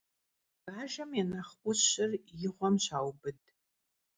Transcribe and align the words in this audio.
Bajjem 0.63 1.11
ya 1.17 1.25
nexh 1.31 1.55
'Uşır 1.61 2.11
yi 2.39 2.49
ğuem 2.55 2.75
şaubıd. 2.85 3.39